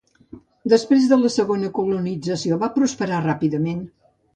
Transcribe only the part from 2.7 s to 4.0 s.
prosperar ràpidament.